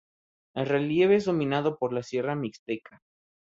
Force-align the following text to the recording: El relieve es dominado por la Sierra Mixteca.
El 0.55 0.65
relieve 0.65 1.17
es 1.17 1.25
dominado 1.25 1.77
por 1.77 1.93
la 1.93 2.01
Sierra 2.01 2.33
Mixteca. 2.33 3.01